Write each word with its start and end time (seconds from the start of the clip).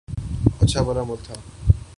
اچھا 0.61 0.81
بھلا 0.81 1.03
ملک 1.03 1.25
تھا۔ 1.25 1.33